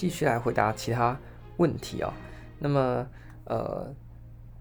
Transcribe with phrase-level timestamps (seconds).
[0.00, 1.14] 继续来回答其他
[1.58, 2.10] 问题哦。
[2.58, 3.06] 那么，
[3.44, 3.94] 呃，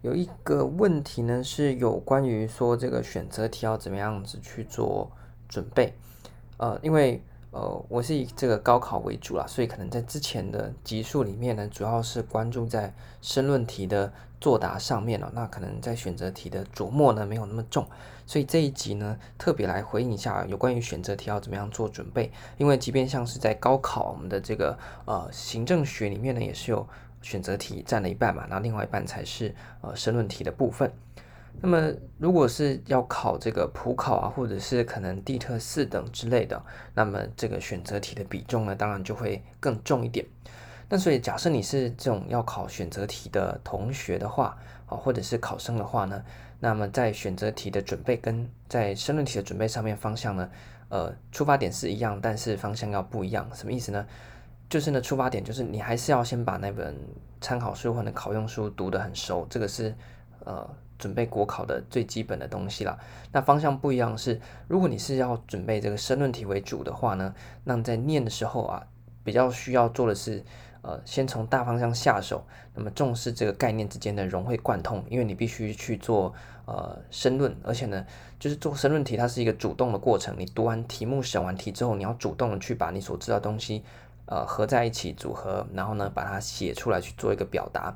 [0.02, 5.10] 有一个问题呢，是有关于说这个选择题要怎么样子去做
[5.48, 5.94] 准备，
[6.58, 7.24] 呃，因为。
[7.52, 15.32] 呃，我是以这个高考为主啦，所以可能在之前的集数里面呢，主要是关注在申论题的作答上面了。
[15.34, 17.88] 那可能在选择题的琢磨呢，没有那么重。
[18.28, 22.32] 所以这一集呢，特别来回应一下有关于选择题要怎么样做准备。
[22.58, 26.88] 因为即便像是在高考，我们的这个呃行政学里面呢，也是有
[27.24, 30.92] 选择题占了一半嘛，那另外一半才是呃申论题的部分。
[31.62, 36.62] 那么，如果是要考这个普考啊，或者是可能地特四等之类的，
[36.94, 40.26] 那么这个选择题的比重呢，当然就会更重一点。
[40.88, 46.24] 那所以，假设你是这种要考选择题的同学的话，啊，或者是考生的话呢，
[46.60, 50.50] 那么在选择题的准备跟在申论题的准备上面方向呢，
[50.90, 53.48] 呃，出发点是一样，但是方向要不一样。
[53.54, 54.06] 什么意思呢？
[54.70, 56.96] 就是呢，出发点就是你还是要先把那本
[57.42, 59.94] 参考书或者考用书读得很熟，这个是
[60.50, 60.76] 呃。
[61.00, 63.00] 准备国考的最基本的东西了。
[63.32, 67.34] 那方向不一样是，如果你是要准备这个申论题为主的话呢，
[67.64, 68.86] 那在念的时候啊，
[69.24, 70.44] 比较需要做的是，
[70.82, 72.44] 呃，先从大方向下手。
[72.76, 76.34] 那么重视这个概念之间的融会贯通，因为你必须去做
[76.66, 78.06] 呃申论，而且呢，
[78.38, 80.36] 就是做申论题它是一个主动的过程。
[80.38, 83.86] 你读完题目、审完题之后，你要主动的去把你所知道的东西
[84.26, 87.96] 呃合在一起组合，然后呢把它写出来去做一个表达。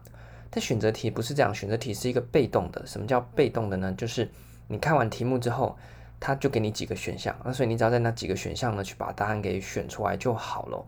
[0.56, 2.86] 但选择题不是这样，选择题是一个被动的。
[2.86, 3.92] 什么叫被动的呢？
[3.98, 4.30] 就是
[4.68, 5.76] 你看完题目之后，
[6.20, 10.86] 他就给你几个选项，那所以你只要在那几个选项呢去把答案给选出来就好了。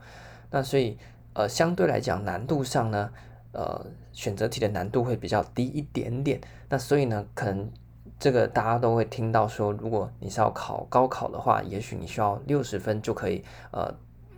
[0.51, 0.95] 那所以
[1.33, 3.09] 呃相对来讲难度上呢，
[3.53, 6.39] 呃选择题的难度会比较低一点点。
[6.69, 7.67] 那所以呢，可能
[8.19, 13.91] 这个大家都会听到说，如果你是要考高考的话，也许你需要六十分就可以呃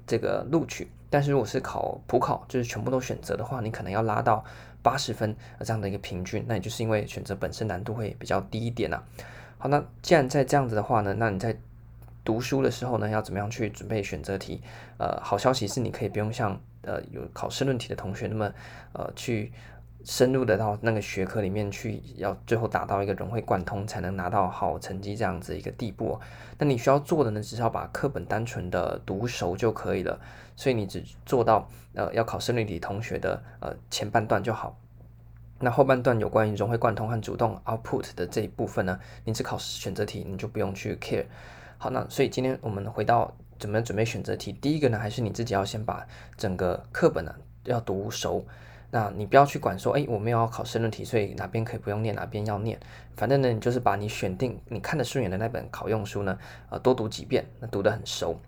[0.08, 0.88] 这个录取。
[1.10, 4.44] 但是如果是考普考，就是全部都选择的话，你可能要拉到。
[4.84, 5.36] 八十分
[5.66, 9.04] 这样的一个平均，那也就是因为选择本身难度会比较低一点呐、啊。
[9.58, 11.54] 好，那既然在这样子的话呢，那你在
[12.24, 14.62] 读书的时候呢，要怎么样去准备选择题？
[14.98, 18.50] 呃，好消息是你可以不用像呃有考试论题的同学那么
[18.94, 19.52] 呃去。
[20.08, 26.18] 深入的到那个学科里面去，要最后达到一个融会贯通，才能拿到好成绩这样子一个地步。
[26.58, 30.18] 那你需要做的呢，只是要把课本单纯的读熟就可以了。
[30.56, 34.80] 所以你只做到呃要考生理题同学的呃前半段就好。
[35.60, 41.26] 那后半段有关于融会贯通和主动 output 的这一部分呢，你只考选择题，你就不用去 care。
[41.78, 43.30] 好，那所以今天我们回到
[43.60, 46.08] 怎么准备选择题，第一个呢，还是你自己要先把
[46.38, 47.36] 整个课本呢
[47.66, 48.46] 要读熟。
[48.90, 52.80] 那你不要去管说，哎，我没有要考申论题，所以哪边可以不用念，哪边要念。
[53.18, 56.38] 反正呢，你就是把你选定你看得顺眼的那本考用书呢，
[56.70, 58.40] 呃，多读几遍，那读得很熟。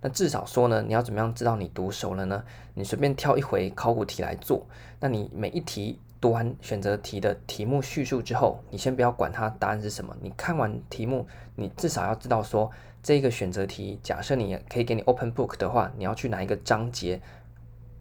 [0.00, 2.44] 那至少说呢，你要怎么样知道你读熟了呢？
[2.74, 4.64] 你随便挑一回考古题来做，
[5.00, 11.26] 那你每一题读完选择题的题目叙述之后，你先不要管它答案是什么，你看完题目，
[11.56, 12.70] 你至少要知道说，
[13.02, 17.20] 这个选择题，假设你可以给你 open book 的话，你要去哪一个章节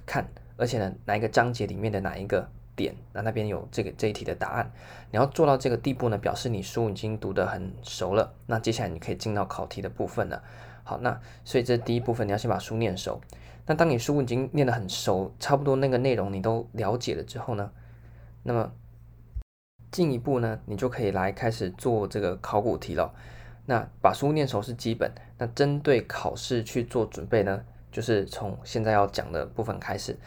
[0.05, 0.27] 看。
[0.57, 4.71] 而且呢，哪一个章节里面的哪一个点，那那边有这个这一题的答案。
[5.11, 8.33] 你要做到这个地步呢，表示你书已经读得很熟了。
[8.47, 10.43] 那接下来你可以进到考题的部分了。
[10.83, 13.21] 好，那所以这第一部分你要先把书念熟。
[13.65, 17.71] 那当你书已经念得很熟，差不多那个内容你都了解了之后呢，
[18.43, 18.71] 那么
[19.91, 23.13] 进一步呢，你就可以来开始做这个考古题了。
[23.65, 30.17] 那把书念熟是基本，那针对考试去做准备呢，就是从现在要讲的部分开始。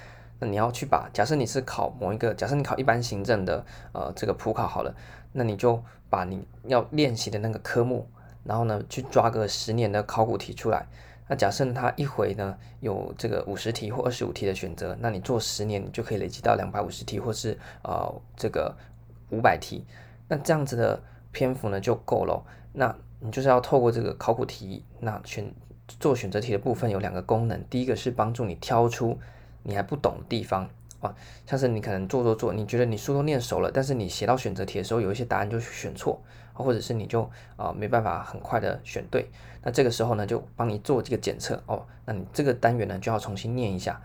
[0.41, 4.93] 那你要去把，假设你是考某一个，假设你考一般行政的，呃，这个普考好了，
[5.33, 8.09] 那你就把你要练习的那个科目，
[8.43, 10.87] 然后呢，去抓个十年的考古题出来。
[11.29, 18.75] 那假设它一回呢有这个五十题或二十五题的选择，那你做十年，你就可以累积到两百五十题，或是呃这个
[19.31, 19.85] 五百题。
[20.27, 21.01] 那这样子的
[21.33, 22.43] 篇幅呢就够了。
[22.73, 25.55] 那你就是要透过这个考古题，那选
[25.87, 29.19] 做选择题的部分有两个功能，第一个是帮助你挑出。
[29.63, 30.69] 你还不懂的地方
[31.01, 31.15] 啊，
[31.47, 36.21] 像是你可能做做做，你觉得你书都念熟了，但是你写到选择题的时候，有一些答案就选错，
[36.53, 39.31] 或者是你就啊没办法很快的选对，
[39.63, 44.01] 那这个时候呢，就帮你做这个检测哦，那你这个单元呢就要重新念一下，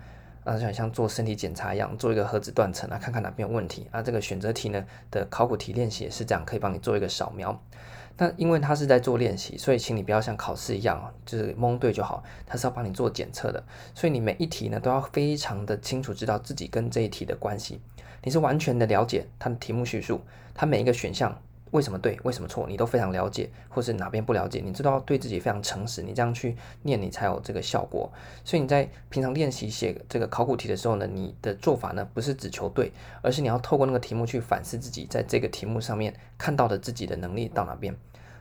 [0.46, 7.62] 啊，就像做身体检查一样，做一个核子断层啊，看看哪边有问题啊，这个选择题呢的考古题练习也是这样，可以帮你做一个扫描。
[8.18, 12.24] 但因为他是在做练习，所以请你不要像考试一样，就是蒙对就好。
[12.46, 13.64] 他是要帮你做检测的，
[13.94, 17.82] 所以你每一题呢都要非常的清楚知道自己跟这一题的关系。
[18.24, 20.22] 你是完全的了解它的题目叙述，
[20.54, 21.40] 它每一个选项
[21.76, 28.10] 为什么对，为什么错，你都非常了解，或是哪边不了解，你知道对自己非常诚实，你这样去念，你才有这个效果。
[28.46, 37.94] 所以你在平常练习写这个考古题的时候呢，你的做法呢，不是只求对，而是你要透过那个题目去反思自己在这个题目上面看到的自己的能力到哪边。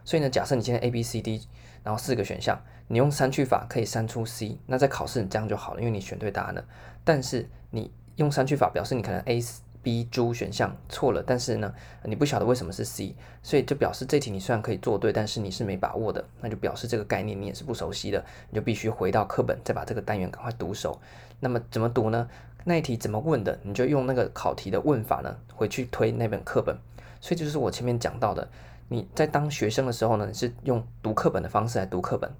[0.04, 1.42] 所以呢，假设你今天 A B C D，
[1.82, 6.64] 然后四个选项，你用删去法可以删出 C，那在考试你这样就好了，因为你选对答案了。
[7.02, 9.42] 但是你用删去法表示你可能 A。
[9.84, 11.72] B 猪选项错了，但是呢，
[12.04, 20.98] 你不晓得为什么是 C，所以就表示这题你虽然可以做对，但是你是没把握的，那就表示这个概念你也是不熟悉的，你就必须回到课本，再把这个单元赶快读熟。
[21.38, 22.26] 那么怎么读呢？
[22.64, 26.74] 那一题怎么问的，你就用那个考题的问法呢，回去推那本课本。
[27.20, 28.48] 所以就是我前面讲到的，
[28.88, 32.30] 你在当学生的时候呢，是用读课本的方式来读课本，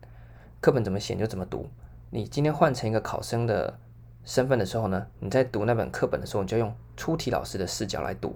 [0.63, 1.69] 课本怎么写就怎么读。
[2.09, 3.79] 你今天换成一个考生的。
[4.25, 8.35] 身份的时候呢，你在读那本课本的时候，你就用出题老师的视角来读。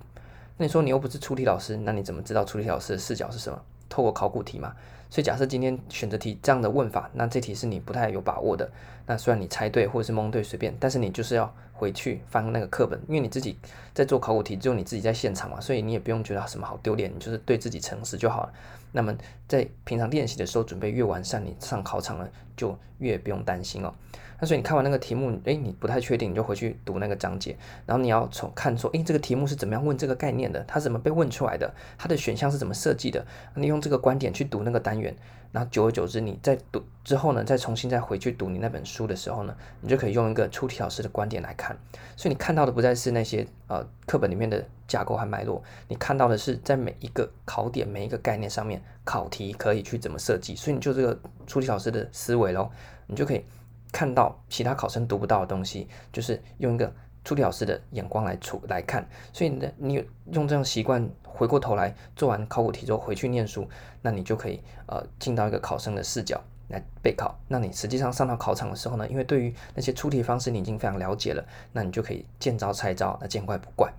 [0.57, 3.61] 那你说你又不是出题老师，那你怎么知道出题老师的视角是什么？
[3.89, 4.75] 透过考古题嘛。
[5.11, 8.71] 所以假设今天选择题这样的问法，那这题是你不太有把握的。
[9.07, 13.57] 那虽然你猜对或者是蒙对随便，但是你就是要回去翻那个课本，因为你自己
[13.95, 18.53] 在做考古题，只有你自己在现场嘛，所以你也不用觉得什么好丢脸，你就是对自己诚实就好了。
[18.93, 23.95] 那么在平常练习的时候，准备越完善，你上考场了就越不用担心哦。
[24.41, 30.63] 那所以你看完那个题目，诶，你不太确定，你就回去读那个章节，然后你要从看说，诶，这个题目是怎么样问这个概念的？
[30.69, 31.75] 它怎么被问出来的？
[31.99, 33.27] 它的选项是怎么设计的？
[33.55, 35.13] 你用这个观点去读那个单元，
[35.51, 41.77] 然后久而久之，你在读之后呢，再重新再回去读你那本书的时候呢，你就可以用一个出题老师的观点来看。
[42.17, 50.55] 所以你看到的不再是那些呃课本里面的架构和脉络，你看到的是在每一个考点、每一个概念上面，考题可以去怎么设计。
[50.55, 52.71] 所以你就这个出题老师的思维喽，
[53.09, 53.45] 你就可以。
[53.93, 56.93] 看到其他考生读不到的东西，就是用一个
[57.25, 63.69] 出题老师的眼光来处来看，所以呢，你用这样习惯回过头来做完考古题之后回去念书，
[64.03, 67.39] 那你就可以呃进到一个考生的视角来备考。
[67.49, 73.93] 那你实际上上到考场的时候呢，因为对于那些出题方式你已经非常了解了，那你就可以见招拆招，那见怪不怪。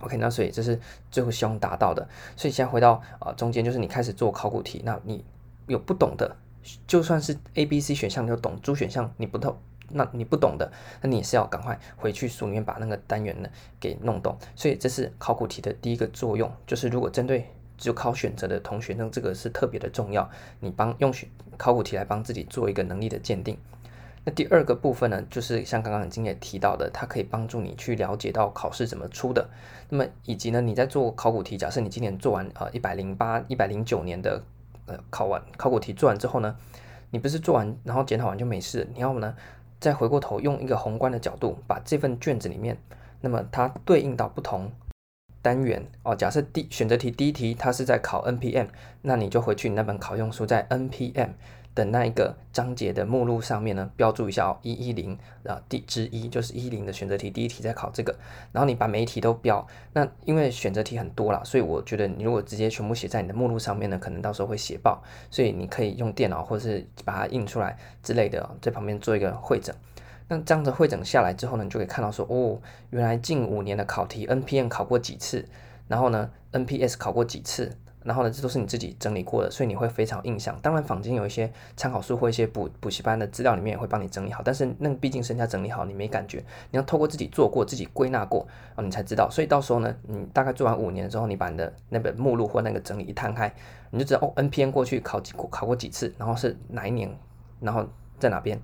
[0.00, 0.78] OK，那所以这是
[1.10, 2.06] 最后希望达到的。
[2.36, 5.24] 所以现在回到啊、呃、中间，就是你开始做考古题，那你
[5.66, 6.36] 有不懂的。
[6.86, 9.56] 就算是 A、B、C 选项你都懂，猪选项你不懂，
[9.90, 10.70] 那你不懂的，
[11.00, 13.48] 那你也是要赶快回去书里面把那个单元呢
[13.78, 14.36] 给弄懂。
[14.54, 17.46] 所以这是考古题的第一个作用，就是如果针对
[17.78, 20.28] 只有考选择的同学，那这个是特别的重要。
[20.60, 23.56] 你帮用选考古题来帮自己做一个能力的鉴定。
[24.24, 29.48] 那第二个部分呢，就是像刚刚已经也提到的，它可以帮助你去了解到考试怎么出的。
[29.88, 34.42] 那么以及呢，你在做考古题，假设你今年做完呃一百零八、一百零九年的。
[34.86, 36.56] 呃，考完考古题做完之后呢，
[37.10, 39.34] 你不是做完然后检讨完就没事，你要么呢
[39.78, 42.78] 再回过头用一个宏观的角度，把这份卷子里面，
[43.20, 44.72] 那么它对应到不同
[45.42, 46.14] 单元哦。
[46.14, 48.68] 假设第选择题第一题它是在考 NPM，
[49.02, 51.30] 那你就回去你那本考用书在 NPM。
[51.76, 58.16] 的那一个章节的目录上面呢，标注一下哦，一一零啊，第之一就是一零的选择题，第一题在考这个，
[58.50, 59.64] 然后你把每一题都标。
[59.92, 65.00] 那因为选择题很多啦，所以我觉得你如果直接全部写在你的目录上面呢，可能到时候会写爆，
[65.30, 69.74] 所以你可以用电脑或者是把它印出来之类的，在旁边做一个会诊。
[70.28, 72.58] 那这样子会诊下来之后呢，你就可以看到说，哦，
[72.88, 75.46] 原来近五年的考题，NPM 考过几次，
[75.88, 77.76] 然后呢，NPS 考过几次。
[78.06, 80.56] 然后呢，这都是你自己整理过的，所以你会非常印象。
[80.62, 86.38] 当然，坊间有一些参考书或一些补补习班的资料里面也会帮你整理好，但是那毕竟是人家整理好，你没感觉。
[86.70, 88.46] 你要透过自己做过、自己归纳过，
[88.76, 89.28] 哦，你才知道。
[89.28, 93.52] 所以到时候呢，你大概做完五年之后，你把你的那本目录或那个整理一摊开，
[93.90, 97.12] 你就知道哦，N P N 过去考几考过几次，然后是哪一年，
[97.60, 97.84] 然后
[98.18, 98.56] 在哪边。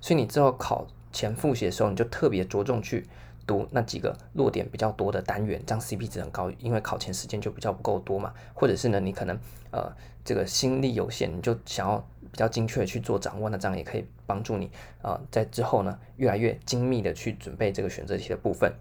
[0.00, 3.08] 所以你之后考前复习的时候，你就特别着重去。
[3.46, 8.32] 读那几个落点比较多的单元，这样 CP 值很高，因为考前时间就比较不够多嘛。
[8.54, 9.36] 或者是呢，你可能
[9.72, 9.92] 呃
[10.24, 11.98] 这个心力有限，你就想要
[12.30, 14.70] 比较精确的去做掌握，那这样也可以帮助你
[15.02, 18.72] 呃在之后呢越来越精密的去准备这个选择题的部分。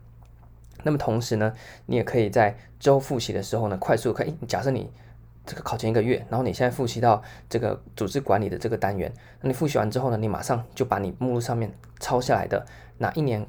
[0.84, 1.54] 那么同时呢，
[1.88, 4.90] 你也可以在周复习的时候呢，快速可以假设你
[5.46, 9.12] 这个考前一个月，然后你现在复习到这个组织管理的这个单元，
[9.42, 12.66] 那你复习完之后呢，你马上就把你目录上面抄下来的
[13.00, 13.48] 哪一年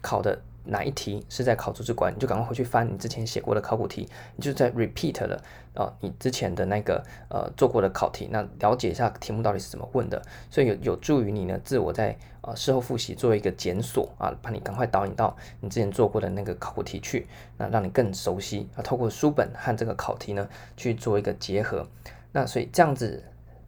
[0.00, 0.40] 考的。
[0.70, 5.42] 哪一题是在考组织管，你就赶快回去翻你之前写过的考古题，你就在 repeat 了
[5.74, 21.86] 啊、你之前的那个呃做过的考题，那了解一下题目到底是怎么问的，所以有有助于你呢自我在呃事后复习做一个检索啊，把你赶快导引到你之前做过的那个考古题去，那让你更熟悉啊，透过书本和这个考题呢去做一个结合，
[22.32, 23.22] 那所以这样子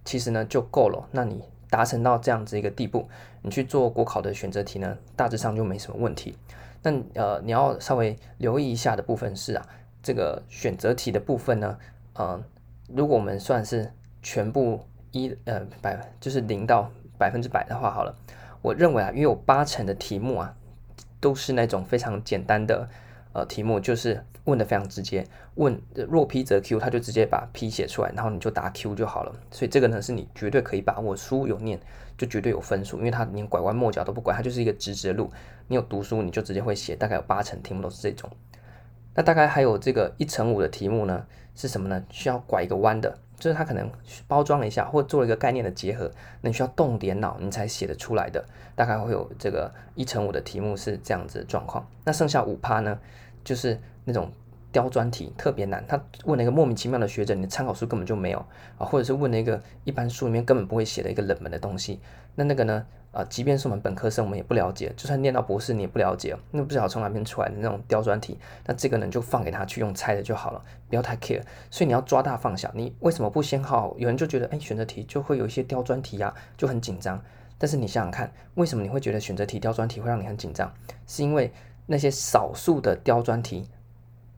[0.04, 3.08] 其实呢就够了，那你达成到这样子一个地步，
[3.42, 6.36] 你去做国考的选择题呢，大致上就没什么问题。
[6.82, 9.66] 那呃，你要稍微留意一下的部分是啊，
[10.02, 11.78] 这个选择题的部分呢，
[12.14, 12.42] 呃，
[12.88, 18.14] 如果我们算是全部一呃百就是零到百分之百的话，好了，
[18.60, 20.54] 我认为啊，约有八成的题目啊，
[21.20, 22.88] 都是那种非常简单的
[23.32, 29.32] 呃题目，就是问的非常直接，问若 P 则 Q，他就直接把 P 写出来，然后你就答 Q 就好了。
[29.50, 31.80] 所以这个呢，是你绝对可以把握，书有念
[32.18, 35.30] 就绝对有分数，因为它连拐弯抹角都不拐，它就是一个直直的路。
[35.68, 38.28] 你有读书，你就直接会写，大概有八成题目都是这种。
[39.14, 42.02] 那大概还有这个一乘五的题目呢，是什么呢？
[42.10, 43.90] 需要拐一个弯的，就是它可能
[44.28, 46.08] 包装了一下，或做了一个概念的结合，
[46.42, 48.44] 那你需要动点脑，你才写得出来的。
[48.76, 51.84] 大概会有这个一乘五的题目是这样子的状况。
[52.04, 52.96] 那剩下五趴呢，
[53.42, 54.30] 就是那种
[54.70, 55.84] 刁钻题，特别难。
[55.88, 58.38] 他问了一个莫名其妙的学者，你的参考书根本就没有
[58.78, 61.98] 啊，或者是问了一个一般书里面根本不会写的一个冷门的东西。
[62.36, 62.86] 那那个呢？
[63.12, 68.38] 啊，即便是我们本科生，我们也不了解，就算念到博士，你也不了解，那不知道从哪边出来的那种刁钻题。
[68.64, 71.42] 那这个呢，就放给他去用猜的就好了，不要太 care。
[71.70, 72.70] 所以你要抓大放小。
[72.74, 73.94] 你为什么不先好？
[73.98, 77.22] 有人就觉得，哎，选择题就会有一些刁钻题呀、就很紧张。
[77.58, 80.72] 但是你想想看，为什么你会觉得选择题、刁钻题会让你很紧张？
[81.06, 81.52] 是因为
[81.84, 83.68] 那些少数的刁钻题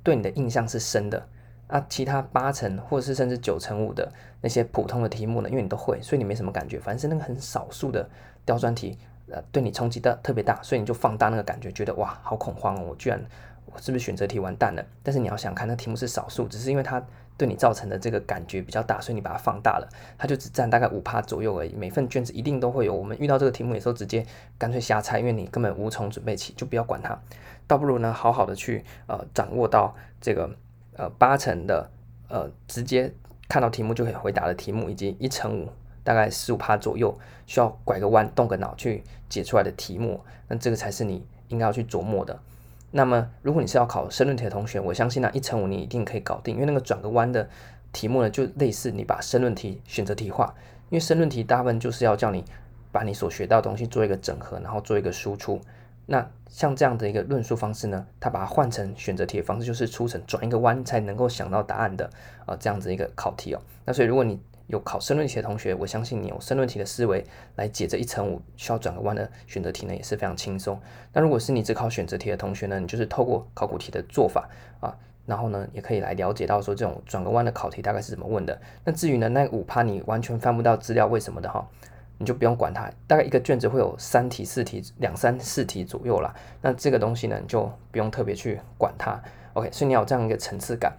[0.03, 1.29] 对你的印象是深的。
[1.67, 4.13] 啊，其他八成或者是甚至九成五的
[4.43, 6.79] 那些普通的题目呢，因为你都会，所以你没什么感觉。
[6.79, 8.07] 反正是那个很少数的
[8.45, 8.99] 刁钻题，
[9.29, 12.87] 呃，对你冲击的特别大，所以你就放大那个感觉，觉得哇，好恐慌哦！
[12.91, 13.21] 我居然
[13.67, 14.85] 我是不是选择题完蛋了？
[15.03, 17.03] 但是你要想看，那题目是少数，只是因为它
[17.37, 21.75] 对你造成的这个感觉比较大，所以你把它放大了，它就只占大概五趴左右而已。
[21.75, 24.25] 每份卷子一定都会有，我们遇到这个题目有时候直接
[24.59, 27.19] 干脆瞎猜，因为你根本无从准备起，就不要管它，
[27.67, 30.51] 倒不如呢，好好的去呃掌握到这个。
[30.97, 31.91] 呃，八成的
[32.29, 33.13] 呃，直接
[33.49, 35.69] 看到题目就可以回答的题目，以及一乘五
[36.05, 42.39] 大概十五趴左右需要拐个弯、动个脑去解出来的题目，那这个才是你应该要去琢磨的。
[42.93, 47.49] 那么，如果你是要考申论题的同学，我相信呢，一乘五你一定可以搞定，因为那个转个弯的
[47.93, 50.55] 题目呢，就类似你把申论题选择题化，
[50.91, 52.45] 因为申论题大部分就是要叫你
[52.93, 55.61] 把你所学到的东西做一个整合，然后做一个输出。
[56.07, 62.05] 那像这样的一个论述方式呢，它把它换成选择题的方式，就是出成转一个弯才能够想到答案的
[62.41, 63.61] 啊、呃，这样子一个考题哦。
[63.87, 67.25] 那所以如果你有考申论题的同学，我相信你有申论题的思维
[67.57, 70.81] 来解这一乘五需要转个弯的选择题呢，也是非常轻松。
[71.13, 74.49] 那如果是你只考选择题的同学呢，你就是透过考古题的做法
[74.81, 78.59] 啊，然后呢，也可以来了解到说这种转个弯的考题大概是怎么问的。
[78.85, 81.67] 那至于呢，那五趴你完全翻不到资料，为什么的哈？
[82.17, 86.33] 你就不用管它，大概一个卷子会有三题、四题、两三四题左右啦。
[86.63, 89.21] 那这个东西呢，你就不用特别去管它。
[89.55, 90.97] OK，所以你要有这样一个层次感，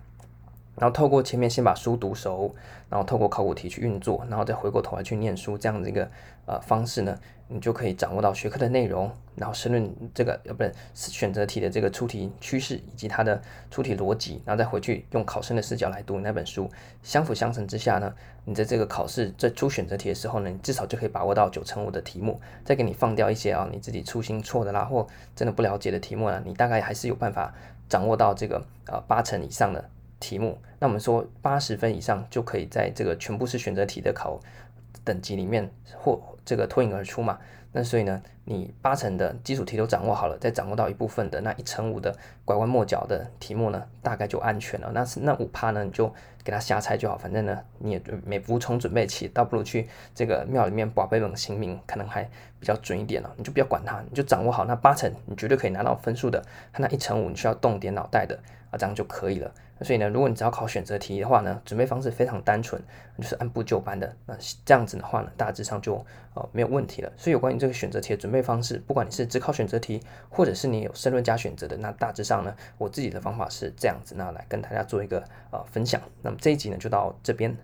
[0.78, 2.54] 然后透过前面先把书读熟，
[2.90, 6.10] 然后透过考古题去运作，然后再回过头来去念书，这样的一个
[6.46, 7.18] 呃方式呢。
[7.48, 13.40] 你就可以掌握到学科的内容，然后申论这个呃不是选择题的这个出题趋势以及它的
[13.70, 16.68] 出题逻辑，然后再回去用考生的视角来读那本书，
[17.04, 18.12] 相辅相成之下呢，
[18.46, 25.06] 你在这个考试在出选择题的时候呢，你至少就可以把握到九成五的题目，再给你放掉一些啊你自己粗心错的啦或
[25.36, 27.54] 真的不了解的题目呢，你大概还是有办法
[27.88, 29.88] 掌握到这个呃八成以上的
[30.20, 30.58] 题目。
[30.80, 34.40] 那我们说八十分以上就可以在这个全部是选择题的考
[35.04, 37.40] 等级里面获这个脱颖而出嘛，
[37.72, 44.92] 那所以呢，你八成的基础题都掌握好了，再掌握到一部分的那一乘五的拐弯抹角的题目呢，大概就安全了。
[44.94, 52.24] 那是那五趴呢，你就给他瞎猜就好，反正呢你也没无从准备起，倒不如去这个庙里面拔杯冷姓名，可能还
[52.60, 53.34] 比较准一点了。
[53.36, 56.42] 你就不要管它，你就掌握好那八成，你绝对可以拿到分数的。
[56.72, 59.52] 他那一乘五你需要动点脑袋的啊，这样就可以了。
[59.82, 62.82] 所以呢，如果你只要考选择题的话呢，准备方式非常单纯，
[63.18, 64.16] 就是按部就班的。
[64.26, 64.34] 那
[64.64, 67.12] 这样子的话呢，大致上就哦没有问题了。
[67.18, 70.00] 所以有关于这个选择题的准备方式，不管你是只考选择题，
[70.30, 76.00] 或者是你有申论加选择的，那大致上呢，我自己的方法是这样子，那来跟大家做一个呃分享。
[76.22, 77.58] 那么这一集呢，就到这边。